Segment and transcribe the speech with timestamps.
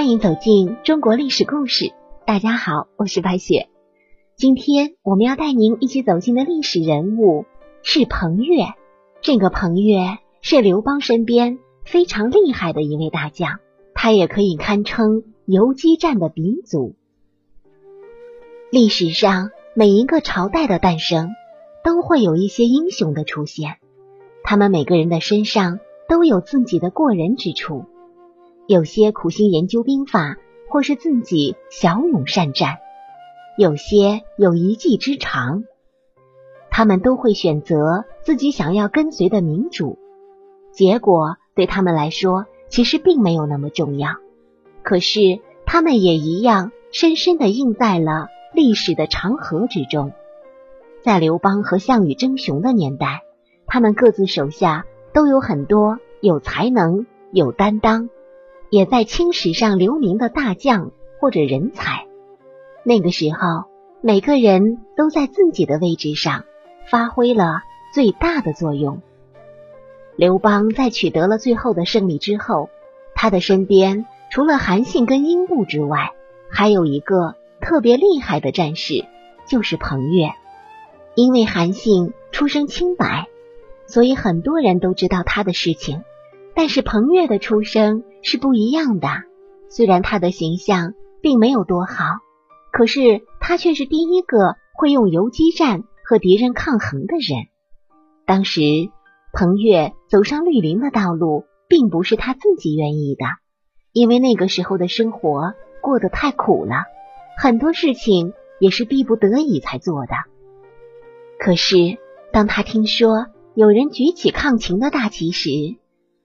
[0.00, 1.92] 欢迎走进中国历史故事。
[2.26, 3.68] 大家好，我是白雪。
[4.34, 7.44] 今天我们要带您一起走进的历史人物
[7.82, 8.64] 是彭越。
[9.20, 13.58] 这个彭越是刘邦身边非常厉害的一位大将，
[13.92, 16.96] 他也可以堪称游击战的鼻祖。
[18.70, 21.28] 历史上每一个朝代的诞生，
[21.84, 23.76] 都会有一些英雄的出现，
[24.44, 25.78] 他们每个人的身上
[26.08, 27.84] 都有自己的过人之处。
[28.70, 30.36] 有些苦心研究兵法，
[30.68, 32.76] 或是自己骁勇善战；
[33.58, 35.64] 有些有一技之长，
[36.70, 39.98] 他们都会选择自己想要跟随的民主。
[40.70, 44.10] 结果对他们来说，其实并没有那么重要。
[44.84, 50.12] 可是他们也一样深深的印在了历史的长河之中。
[51.02, 53.24] 在刘邦和项羽争雄的年代，
[53.66, 58.10] 他们各自手下都有很多有才能、有担当。
[58.70, 62.06] 也在青史上留名的大将或者人才，
[62.84, 63.64] 那个时候
[64.00, 66.44] 每个人都在自己的位置上
[66.88, 69.02] 发挥了最大的作用。
[70.16, 72.70] 刘邦在取得了最后的胜利之后，
[73.14, 76.12] 他的身边除了韩信跟英布之外，
[76.48, 79.04] 还有一个特别厉害的战士，
[79.46, 80.30] 就是彭越。
[81.16, 83.26] 因为韩信出生清白，
[83.86, 86.04] 所以很多人都知道他的事情。
[86.60, 89.08] 但是彭越的出生是不一样的，
[89.70, 92.04] 虽然他的形象并没有多好，
[92.70, 97.46] 可是他却是第一个会用游击战和敌人抗衡的人。
[98.26, 98.60] 当时
[99.32, 103.24] 彭越走上绿林的道路，并不是他自己愿意的，
[103.94, 106.84] 因为那个时候的生活过得太苦了，
[107.38, 110.12] 很多事情也是逼不得已才做的。
[111.38, 111.96] 可是
[112.34, 115.48] 当他听说有人举起抗秦的大旗时，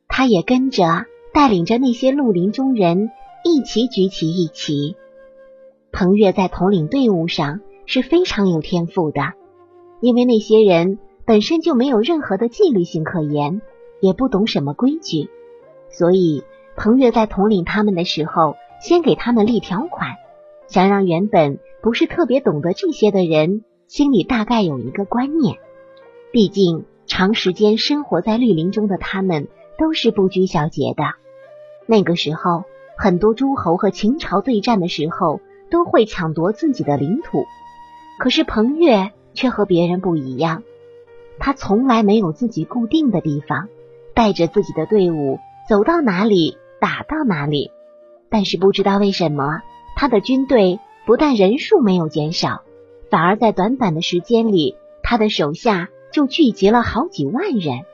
[0.07, 3.09] 他也跟着带领着那些绿林中人
[3.43, 4.95] 一起举起一旗。
[5.91, 9.33] 彭越在统领队伍上是非常有天赋的，
[10.01, 13.61] 因为那些人本身就没有任何的纪律性可言，
[14.01, 15.29] 也不懂什么规矩，
[15.89, 16.43] 所以
[16.75, 20.15] 彭越在统领他们的时候，先给他们立条款，
[20.67, 25.57] 想让原本不是特别懂得这些的人心里大概有一个观念。
[26.31, 29.47] 毕竟长时间生活在绿林中的他们。
[29.77, 31.03] 都是不拘小节的。
[31.85, 32.63] 那个时候，
[32.97, 37.45] 很多诸侯和秦朝对战的时候，都会抢夺自己的领土。
[38.19, 40.63] 可是彭越却和别人不一样，
[41.37, 43.67] 他从来没有自己固定的地方，
[44.13, 47.71] 带着自己的队伍走到哪里打到哪里。
[48.29, 49.61] 但是不知道为什么，
[49.95, 52.63] 他的军队不但人数没有减少，
[53.09, 57.85] 反而在短短的时间里，他的手下就聚集了好几万人。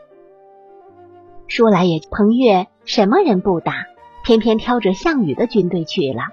[1.51, 3.73] 说来也，彭越什么人不打，
[4.23, 6.29] 偏偏挑着项羽的军队去了。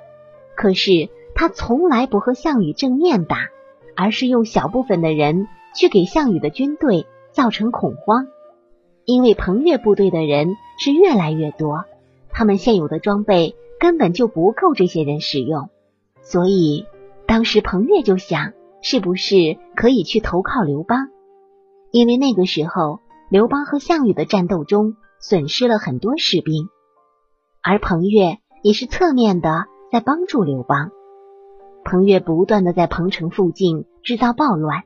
[0.54, 3.48] 可是他从来不和项羽正面打，
[3.96, 8.28] 而是用小部分的人去给项羽的军队造成恐慌。
[9.04, 11.84] 因为彭越部队的人是越来越多，
[12.30, 15.68] 他们现有的装备根本就不够这些人使用，
[16.22, 16.86] 所以
[17.26, 18.52] 当时彭越就想，
[18.82, 21.08] 是不是可以去投靠刘邦？
[21.90, 24.94] 因为那个时候刘邦和项羽的战斗中。
[25.20, 26.68] 损失了很多士兵，
[27.62, 30.90] 而彭越也是侧面的在帮助刘邦。
[31.84, 34.84] 彭越不断的在彭城附近制造暴乱，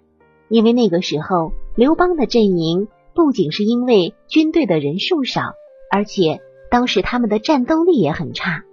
[0.48, 5.52] 因为那个时候刘邦的阵营不仅是因为军队的人数少，
[5.90, 6.40] 而且
[6.70, 8.64] 当时他们的战斗力也很差。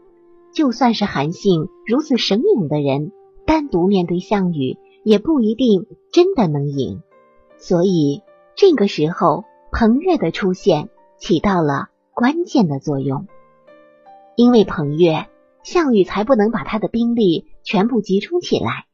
[0.53, 3.11] 就算是韩信如此神勇的人，
[3.45, 7.01] 单独面对项羽也不一定真的能赢。
[7.57, 8.21] 所以
[8.55, 10.89] 这个时候彭越的出现。
[11.19, 13.27] 起到了关键的作用，
[14.35, 15.27] 因为彭越，
[15.63, 18.85] 项羽才不能把他的兵力全部集中起来。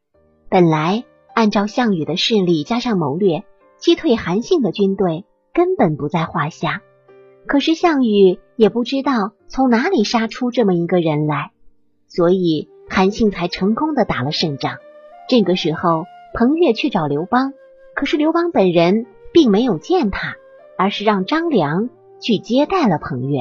[0.49, 3.43] 本来按照项羽的势力加上谋略，
[3.77, 6.81] 击退韩信的军队根本不在话下。
[7.47, 11.51] 可是项羽也不知道从哪里杀出这么一个人来，
[12.07, 14.77] 所以韩信才成功的打了胜仗。
[15.29, 17.53] 这个时候，彭越去找刘邦，
[17.95, 20.35] 可是刘邦本人并没有见他，
[20.77, 21.89] 而是让张良。
[22.19, 23.39] 去接待了彭越。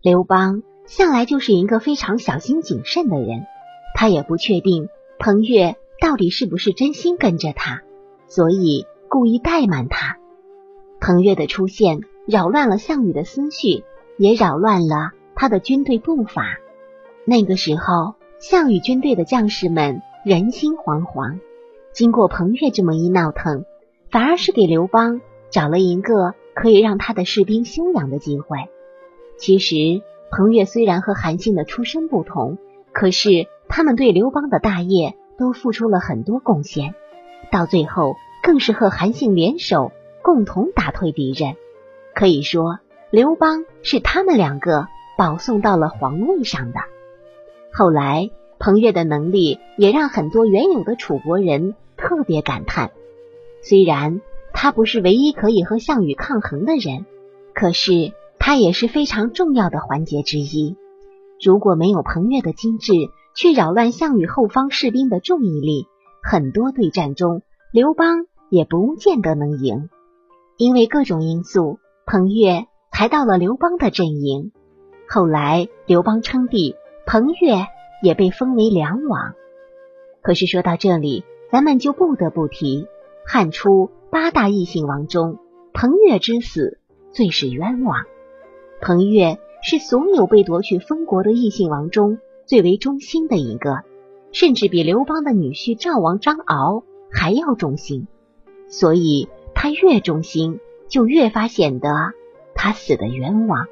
[0.00, 3.46] 刘邦向来就是一个非常小心谨慎的人，
[3.94, 4.88] 他也不确定
[5.18, 7.82] 彭越到底是不是真心跟着他，
[8.26, 10.18] 所以故意怠慢他。
[11.00, 13.84] 彭越的出现扰乱了项羽的思绪，
[14.16, 16.58] 也扰乱了他的军队步伐。
[17.24, 21.40] 那个时候，项羽军队的将士们人心惶惶。
[21.92, 23.64] 经过彭越这么一闹腾，
[24.10, 25.20] 反而是给刘邦
[25.50, 26.34] 找了一个。
[26.60, 28.58] 可以让他的士兵休养的机会。
[29.36, 30.02] 其实
[30.32, 32.58] 彭越虽然和韩信的出身不同，
[32.90, 36.96] 可是他们对刘邦的大业都付出了很多贡献，
[37.52, 41.54] 到最后更是和韩信联手，共同打退敌人。
[42.12, 42.80] 可以说，
[43.12, 46.80] 刘邦是他们两个保送到了皇位上的。
[47.72, 52.90] 后来，彭越的能力也让很多原有的楚国人特别感叹。
[53.62, 54.20] 虽然
[54.60, 57.06] 他不是唯一可以和项羽抗衡的人，
[57.54, 60.74] 可是他也是非常重要的环节之一。
[61.40, 62.92] 如果没有彭越的机智
[63.36, 65.86] 去扰乱项羽后方士兵的注意力，
[66.24, 69.90] 很多对战中刘邦也不见得能赢。
[70.56, 74.50] 因为各种因素，彭越才到了刘邦的阵营。
[75.08, 76.74] 后来刘邦称帝，
[77.06, 77.68] 彭越
[78.02, 79.34] 也被封为梁王。
[80.20, 81.22] 可是说到这里，
[81.52, 82.88] 咱们就不得不提。
[83.24, 85.38] 汉初八大异姓王中，
[85.74, 86.78] 彭越之死
[87.12, 88.04] 最是冤枉。
[88.80, 93.82] 彭越是所有被夺去封国的异姓王中最为忠心的一个，
[94.32, 98.06] 甚至比刘邦的女婿赵王张敖还要忠心。
[98.68, 100.58] 所以他越忠心，
[100.88, 101.90] 就越发显得
[102.54, 103.64] 他死的冤枉。《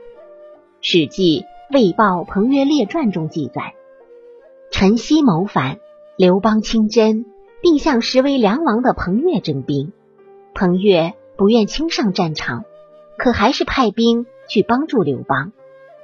[0.81, 1.45] 史记·
[1.75, 3.75] 魏豹彭越列传》中记载：
[4.71, 5.79] 陈豨谋反，
[6.17, 7.25] 刘邦亲征。
[7.63, 9.93] 并向实为梁王的彭越征兵，
[10.59, 12.65] 彭越不愿亲上战场，
[13.19, 15.53] 可还是派兵去帮助刘邦。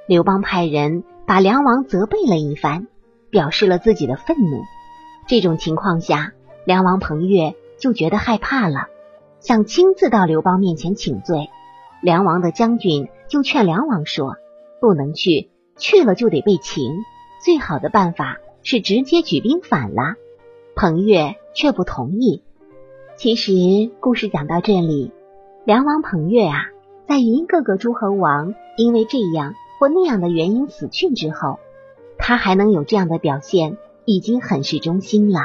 [0.07, 2.87] 刘邦派人把梁王责备了一番，
[3.31, 4.61] 表示了自己的愤怒。
[5.27, 6.33] 这种情况下，
[6.65, 8.89] 梁王彭越就觉得害怕了，
[9.39, 11.49] 想亲自到刘邦面前请罪。
[11.99, 14.35] 梁王的将军就劝梁王说
[14.79, 16.91] ：“不能去，去了就得被擒。
[17.43, 20.13] 最好的办法是直接举兵反了。”
[20.77, 22.43] 彭越却不同意。
[23.15, 25.11] 其实故事讲到这里，
[25.65, 26.65] 梁王彭越啊，
[27.07, 31.59] 在一个个诸侯王因为这样或那样的原因死去之后，
[32.17, 35.39] 他还能有这样的表现，已经很是忠心了。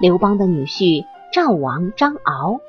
[0.00, 2.60] 刘邦的女婿赵王张敖，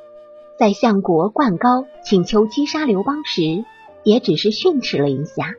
[0.58, 3.66] 在相国灌高请求击杀刘邦时，
[4.04, 5.54] 也只是训斥了一下。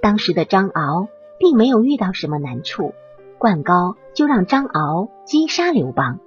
[0.00, 1.08] 当时的张敖
[1.38, 2.94] 并没有遇到什么难处。
[3.38, 6.20] 灌高就让张敖击杀刘邦，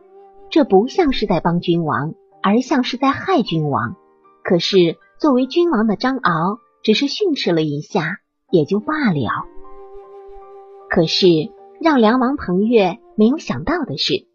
[0.50, 3.96] 这不像是在帮君王，而像是在害君王。
[4.44, 9.46] 可是作为君王的张敖，只是训斥了一下，也就罢了。
[10.90, 11.28] 可是
[11.82, 14.26] 让梁王彭越没有想到的是，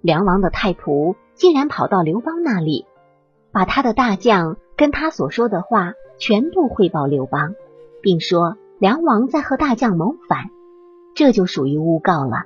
[0.00, 2.86] 梁王的太仆竟然跑到刘邦那里，
[3.52, 7.54] 把他的大将跟他所说的话全部汇报刘邦，
[8.00, 10.46] 并说梁王在和大将谋反。
[11.14, 12.44] 这就属于诬告了。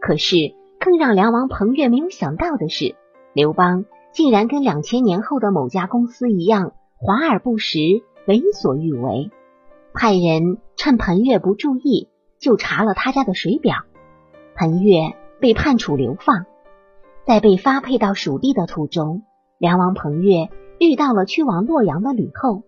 [0.00, 0.54] 可是，
[0.86, 2.94] 更让梁王彭越没有想到的是，
[3.32, 7.80] 刘邦竟然跟两千年后的某家公司一样，华而不实，
[8.28, 9.32] 为所欲为。
[9.92, 13.78] 派人趁彭越不注意，就查了他家的水表。
[14.54, 16.46] 彭越被判处流放。
[17.26, 19.24] 在被发配到蜀地的途中，
[19.58, 22.62] 梁王彭越遇到了去往洛阳的吕后。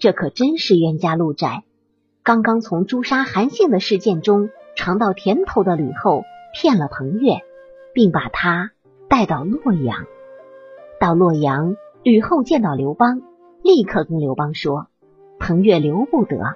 [0.00, 1.62] 这可真是冤家路窄。
[2.24, 4.50] 刚刚从诛杀韩信的事件中。
[4.74, 6.24] 尝到甜头的吕后
[6.54, 7.42] 骗了彭越，
[7.92, 8.70] 并把他
[9.08, 10.06] 带到洛阳。
[10.98, 13.22] 到洛阳，吕后见到刘邦，
[13.62, 14.86] 立刻跟刘邦说
[15.38, 16.54] ：“彭越留不得。”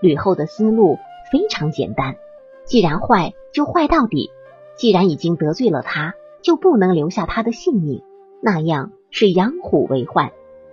[0.00, 0.98] 吕后的思路
[1.30, 2.16] 非常简单：
[2.64, 4.30] 既然坏，就坏到底；
[4.76, 8.02] 既然已经得罪了他，就不能留下他的性命，
[8.40, 10.32] 那样是养虎为患，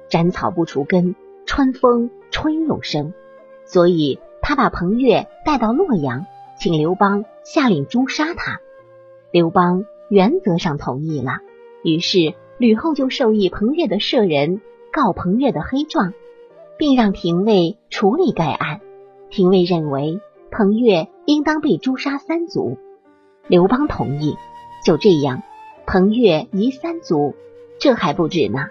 [0.09, 1.15] 斩草不除根，
[1.45, 3.13] 春风吹又生。
[3.65, 6.25] 所以，他把彭越带到洛阳。
[6.59, 8.61] 请刘邦下令诛杀他，
[9.29, 11.39] 刘邦原则上同意了。
[11.83, 14.61] 于是吕后就授意彭越的舍人
[14.91, 16.13] 告彭越的黑状，
[16.77, 18.81] 并让廷尉处理该案。
[19.29, 20.19] 廷尉认为
[20.51, 22.77] 彭越应当被诛杀三族，
[23.47, 24.35] 刘邦同意。
[24.85, 25.43] 就这样，
[25.85, 27.35] 彭越夷三族。
[27.79, 28.67] 这还不止呢，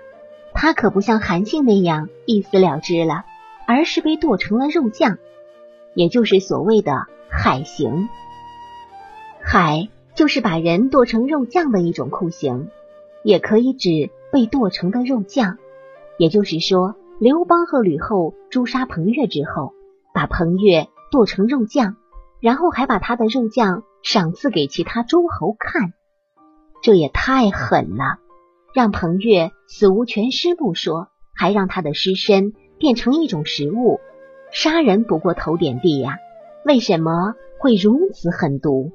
[0.54, 3.24] 他可不像韩信那样一死了之了，
[3.66, 5.18] 而是被剁成了肉酱，
[5.94, 7.06] 也就是所谓的。
[7.28, 8.08] 海刑，
[9.42, 12.70] 海就是把人剁成肉酱的一种酷刑，
[13.22, 15.58] 也可以指被剁成的肉酱。
[16.18, 19.74] 也就是说，刘邦和吕后诛杀彭越之后，
[20.14, 21.96] 把彭越剁成肉酱，
[22.40, 25.92] 然后还把他的肉酱赏赐给其他诸侯看，
[26.82, 28.18] 这也太狠了！
[28.72, 34.00] 让彭越死无全尸不说，还让他的尸身变成一种食物，
[34.50, 36.16] 杀人不过头点地呀！
[36.64, 38.92] 为什么会如此狠毒？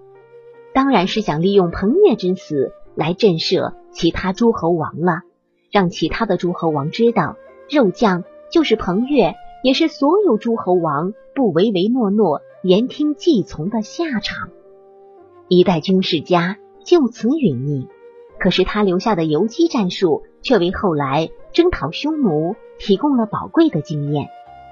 [0.74, 5.22] 当然是想利用彭越之死来震慑其他诸侯王了，
[5.72, 7.36] 让其他的诸侯王知道，
[7.70, 14.50] 肉酱就是彭越，也是所有诸侯王不唯唯诺诺、言听计从的下场。
[15.48, 17.88] 一代军事家就此殒命，
[18.40, 24.30] 可是他留下的游击战术却为后来征讨匈奴提供了宝贵的经验，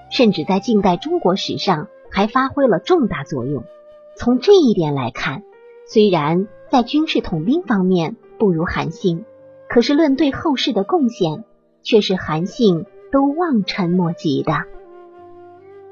[0.09, 3.63] 甚至在近代中国史上还发挥了重大作用。
[4.15, 5.43] 从这一点来看，
[5.91, 9.25] 虽然在军事统兵方面不如韩信，
[9.67, 11.43] 可是论对后世的贡献，
[11.81, 14.53] 却是韩信都望尘莫及的。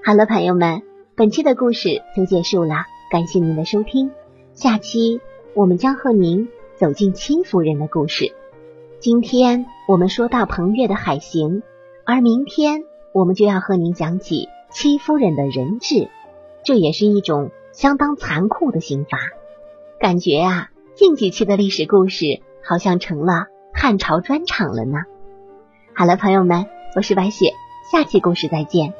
[0.03, 0.83] 好了，朋友们，
[1.15, 4.11] 本期的故事就结束了，感谢您的收听。
[4.53, 5.19] 下期
[5.55, 8.35] 我们将和您走进戚夫人的故事。
[8.99, 11.63] 今天我们说到彭越的海刑，
[12.05, 16.07] 而明天我们就要和您讲起戚夫人的人质，
[16.63, 19.17] 这也是一种相当残酷的刑罚。
[19.99, 24.99] 感觉啊，近几期的历史故事好像成了汉朝专场了呢。
[25.95, 27.51] 好了，朋友们，我是白雪，
[27.91, 28.93] 下期故事再见。